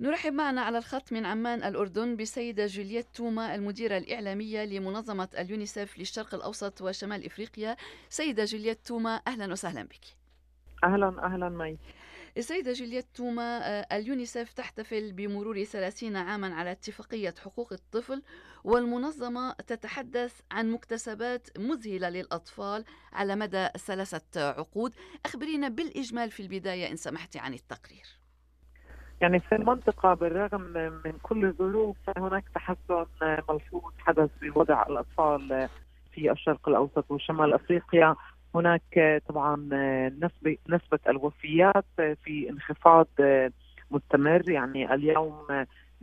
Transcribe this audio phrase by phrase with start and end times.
[0.00, 6.34] نرحب معنا على الخط من عمان الأردن بسيدة جولييت توما المديرة الإعلامية لمنظمة اليونيسف للشرق
[6.34, 7.76] الأوسط وشمال إفريقيا.
[8.08, 10.00] سيدة جولييت توما أهلا وسهلا بك.
[10.84, 11.78] أهلا أهلا مي
[12.36, 18.22] السيدة جولييت توما آه، اليونيسف تحتفل بمرور 30 عاما على اتفاقية حقوق الطفل
[18.64, 24.94] والمنظمة تتحدث عن مكتسبات مذهلة للأطفال على مدى ثلاثة عقود.
[25.26, 28.18] أخبرينا بالإجمال في البداية إن سمحتي عن التقرير.
[29.20, 30.60] يعني في المنطقة بالرغم
[31.04, 35.68] من كل الظروف هناك تحسن ملحوظ حدث بوضع الأطفال
[36.12, 38.14] في الشرق الأوسط وشمال أفريقيا.
[38.54, 39.56] هناك طبعا
[40.20, 43.06] نسبة نسبة الوفيات في انخفاض
[43.90, 44.50] مستمر.
[44.50, 45.46] يعني اليوم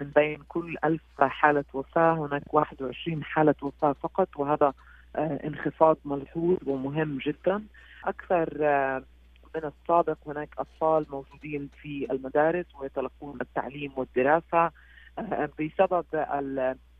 [0.00, 4.72] من بين كل ألف حالة وفاة هناك 21 حالة وفاة فقط وهذا
[5.18, 7.62] انخفاض ملحوظ ومهم جدا.
[8.04, 8.48] أكثر
[9.54, 14.70] من السابق هناك أطفال موجودين في المدارس ويتلقون التعليم والدراسة.
[15.18, 16.04] آه، بسبب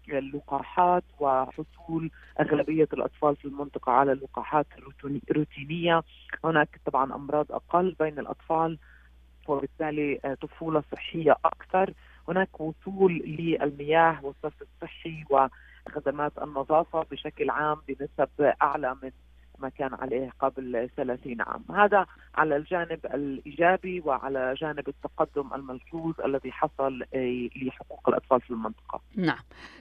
[0.09, 4.67] اللقاحات وحصول أغلبية الأطفال في المنطقة على اللقاحات
[5.31, 6.03] الروتينية
[6.45, 8.79] هناك طبعا أمراض أقل بين الأطفال
[9.49, 11.95] وبالتالي آه، طفولة صحية أكثر.
[12.29, 19.11] هناك وصول للمياه والصرف الصحي وخدمات النظافة بشكل عام بنسب أعلى من
[19.63, 21.65] ما كان عليه قبل 30 عام.
[21.71, 27.05] هذا على الجانب الإيجابي وعلى جانب التقدم الملحوظ الذي حصل
[27.57, 29.01] لحقوق الأطفال في المنطقة.
[29.17, 29.39] نعم.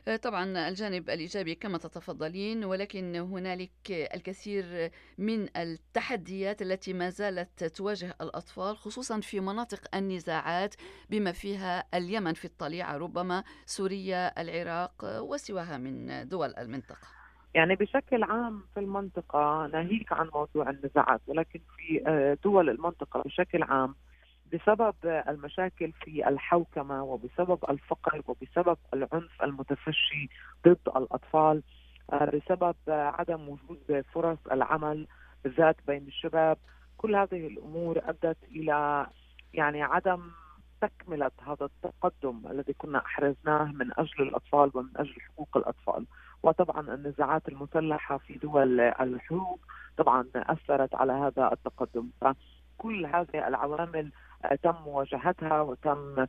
[0.08, 8.16] آه، طبعا الجانب الإيجابي كما تتفضلين ولكن هنالك الكثير من التحديات التي ما زالت تواجه
[8.22, 10.76] الأطفال خصوصا في مناطق النزاعات
[11.10, 17.21] بما فيها اليمن في الطليعة ربما سوريا العراق وسواها من دول المنطقة.
[17.54, 23.64] يعني بشكل عام في المنطقة ناهيك عن موضوع النزاعات ولكن في آه، دول المنطقة بشكل
[23.64, 23.96] عام
[24.54, 30.30] بسبب المشاكل في الحوكمة وبسبب الفقر وبسبب العنف المتفشي
[30.68, 31.64] ضد الأطفال
[32.14, 35.08] آه، بسبب عدم وجود فرص العمل
[35.44, 36.58] بالذات بين الشباب
[36.98, 39.08] كل هذه الأمور أدت إلى
[39.54, 40.22] يعني عدم
[40.82, 46.06] تكملة هذا التقدم الذي كنا أحرزناه من أجل الأطفال ومن أجل حقوق الأطفال.
[46.44, 49.60] وطبعا النزاعات المسلحة في دول الحروب
[49.98, 52.10] طبعا أثرت على هذا التقدم.
[52.22, 54.12] فكل هذه العوامل
[54.64, 56.26] تم مواجهتها وتم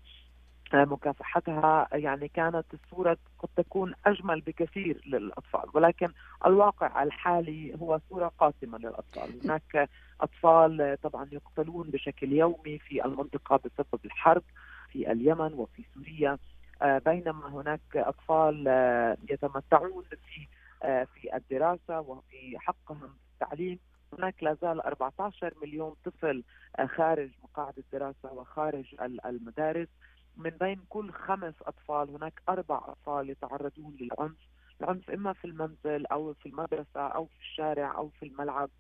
[0.75, 1.89] مكافحتها.
[1.93, 6.12] يعني كانت الصورة قد تكون أجمل بكثير للأطفال ولكن
[6.47, 9.41] الواقع الحالي هو صورة قاتمة للأطفال.
[9.45, 9.89] هناك
[10.21, 14.43] أطفال طبعا يقتلون بشكل يومي في المنطقة بسبب الحرب
[14.89, 16.39] في اليمن وفي سوريا.
[16.84, 20.48] بينما هناك أطفال آه، يتمتعون في
[20.82, 23.78] آه، في الدراسة وفي حقهم التعليم.
[24.19, 26.44] هناك لا زال 14 مليون طفل
[26.87, 29.88] خارج مقاعد الدراسة وخارج المدارس.
[30.37, 34.37] من بين كل خمس أطفال هناك أربع أطفال يتعرضون للعنف.
[34.81, 38.71] العنف إما في المنزل أو في المدرسة أو في الشارع أو في الملعب.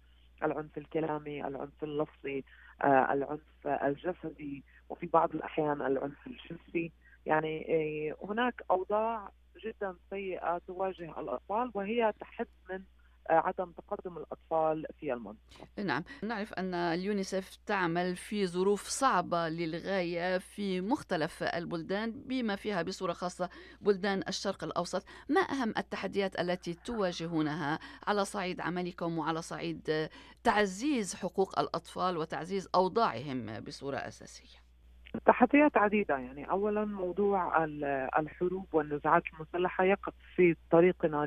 [0.42, 2.44] العنف الكلامي العنف اللفظي
[2.84, 4.64] العنف الجسدي.
[4.88, 6.92] وفي بعض الأحيان العنف الجنسي.
[7.26, 9.32] يعني آه، هناك أوضاع
[9.64, 12.82] جدا سيئة تواجه الأطفال وهي تحد من
[13.30, 15.38] آه، عدم تقدم الأطفال في المنطقة.
[15.78, 16.04] نعم.
[16.22, 23.50] نعرف أن اليونيسف تعمل في ظروف صعبة للغاية في مختلف البلدان بما فيها بصورة خاصة
[23.80, 25.04] بلدان الشرق الأوسط.
[25.28, 30.08] ما أهم التحديات التي تواجهونها على صعيد عملكم وعلى صعيد
[30.44, 34.71] تعزيز حقوق الأطفال وتعزيز أوضاعهم بصورة أساسية؟
[35.26, 37.64] تحديات عديدة يعني أولا موضوع
[38.18, 41.26] الحروب والنزاعات المسلحة يقف في طريقنا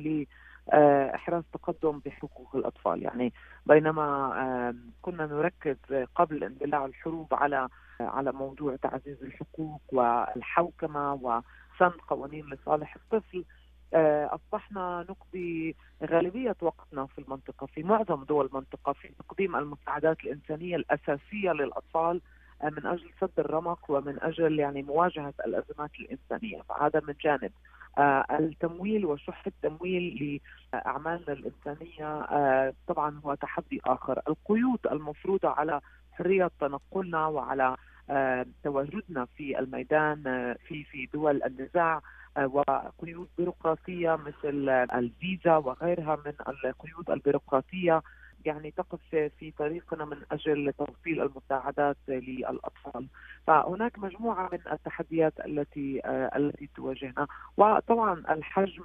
[0.69, 3.03] لإحراز تقدم بحقوق الأطفال.
[3.03, 3.33] يعني
[3.65, 5.77] بينما كنا نركز
[6.15, 7.67] قبل اندلاع الحروب على
[7.99, 13.45] على موضوع تعزيز الحقوق والحوكمة وسن قوانين لصالح الطفل
[13.93, 20.75] آه، أصبحنا نقضي غالبية وقتنا في المنطقة في معظم دول المنطقة في تقديم المساعدات الإنسانية
[20.75, 22.21] الأساسية للأطفال
[22.63, 26.61] من أجل سد الرمق ومن أجل يعني مواجهة الأزمات الإنسانية.
[26.61, 27.51] فهذا من جانب.
[27.97, 30.41] آه، التمويل وشح التمويل
[30.73, 34.21] لأعمالنا الإنسانية آه، طبعا هو تحدي آخر.
[34.27, 35.81] القيود المفروضة على
[36.11, 37.75] حرية تنقلنا وعلى
[38.09, 40.23] آه، تواجدنا في الميدان
[40.67, 42.01] في في دول النزاع
[42.37, 46.33] وقيود بيروقراطية مثل الفيزا وغيرها من
[46.65, 48.01] القيود البيروقراطية.
[48.45, 53.07] يعني تقف في طريقنا من أجل توصيل المساعدات للأطفال.
[53.47, 56.01] فهناك مجموعة من التحديات التي
[56.35, 57.27] التي تواجهنا.
[57.57, 58.83] وطبعا الحجم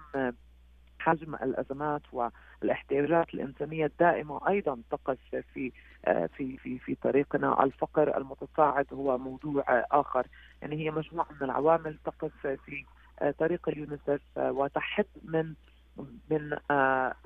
[0.99, 5.19] حجم الأزمات والاحتياجات الإنسانية الدائمة أيضا تقف
[5.55, 5.73] في
[6.37, 10.27] في في في طريقنا، الفقر المتصاعد هو موضوع آخر،
[10.63, 12.85] يعني هي مجموعة من العوامل تقف في
[13.39, 15.55] طريق اليونيسف وتحد من
[16.31, 16.56] من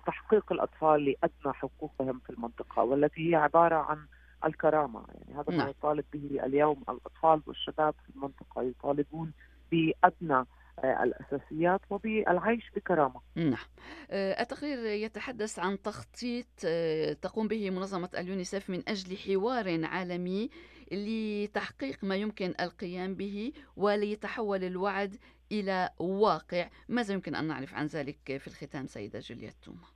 [0.06, 4.06] تحقيق الأطفال لأدنى حقوقهم في المنطقة والتي هي عبارة عن
[4.44, 5.68] الكرامة، يعني هذا ما نعم.
[5.68, 9.32] يطالب به اليوم الأطفال والشباب في المنطقة يطالبون
[9.72, 10.46] بأدنى
[10.78, 13.20] آه، الأساسيات وبالعيش بكرامة.
[13.36, 13.66] نعم.
[14.10, 20.50] آه، التقرير يتحدث عن تخطيط آه، تقوم به منظمة اليونيسف من أجل حوار عالمي
[20.92, 25.16] لتحقيق ما يمكن القيام به وليتحول الوعد
[25.52, 29.86] إلى واقع، ماذا يمكن أن نعرف عن ذلك في الختام سيدة جولييت توما؟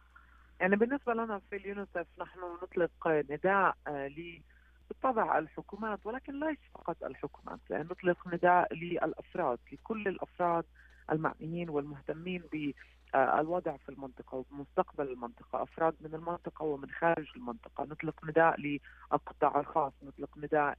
[0.60, 4.40] يعني بالنسبة لنا في اليونيسف نحن نطلق نداء ل
[4.88, 10.64] بالطبع الحكومات ولكن ليس فقط الحكومات لأن نطلق نداء للأفراد لكل الأفراد
[11.12, 17.84] المعنيين والمهتمين بالوضع في المنطقة ومستقبل المنطقة أفراد من المنطقة ومن خارج المنطقة.
[17.84, 20.76] نطلق نداء للقطاع الخاص نطلق نداء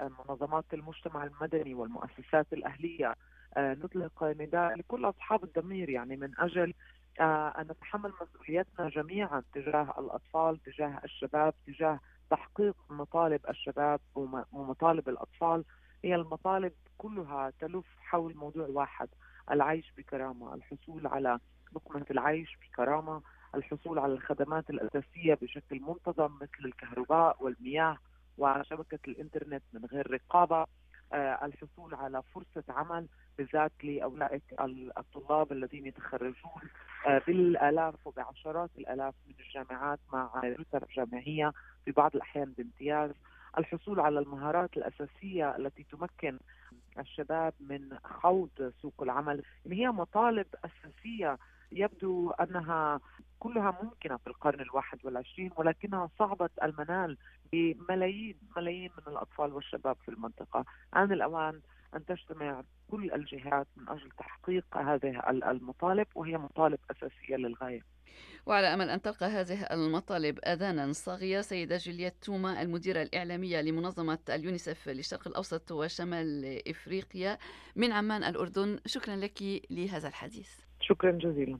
[0.00, 3.14] لمنظمات المجتمع المدني والمؤسسات الأهلية.
[3.58, 6.74] نطلق نداء لكل أصحاب الضمير يعني من أجل
[7.20, 12.00] أن نتحمل مسؤوليتنا جميعا تجاه الأطفال تجاه الشباب تجاه
[12.30, 14.00] تحقيق مطالب الشباب
[14.52, 15.64] ومطالب الأطفال.
[16.04, 19.08] هي المطالب كلها تلف حول موضوع واحد
[19.50, 21.38] العيش بكرامة الحصول على
[21.72, 23.22] لقمة العيش بكرامة
[23.54, 27.98] الحصول على الخدمات الأساسية بشكل منتظم مثل الكهرباء والمياه
[28.38, 30.66] وشبكة الإنترنت من غير رقابة.
[31.14, 33.06] الحصول على فرصة عمل
[33.38, 34.42] بالذات لأولئك
[34.98, 36.62] الطلاب الذين يتخرجون
[37.06, 41.52] آه، بالآلاف وبعشرات الآلاف من الجامعات مع رتب جامعية
[41.84, 43.10] في بعض الأحيان بامتياز.
[43.58, 46.38] الحصول على المهارات الأساسية التي تمكن
[46.98, 51.38] الشباب من خوض سوق العمل هي مطالب أساسية
[51.72, 53.00] يبدو أنها
[53.44, 57.18] كلها ممكنة في القرن الواحد والعشرين ولكنها صعبه المنال
[57.52, 60.64] بملايين ملايين من الأطفال والشباب في المنطقة،
[60.96, 61.60] آن الأوان
[61.94, 67.80] أن تجتمع كل الجهات من أجل تحقيق هذه المطالب وهي مطالب أساسية للغاية.
[68.46, 74.88] وعلى أمل أن تلقى هذه المطالب أذانا صاغية سيدة جولييت توما المديرة الإعلامية لمنظمة اليونيسف
[74.88, 77.38] للشرق الأوسط وشمال إفريقيا
[77.76, 78.78] من عمان الأردن.
[78.86, 80.50] شكرا لك لهذا الحديث.
[80.80, 81.58] شكرا جزيلا.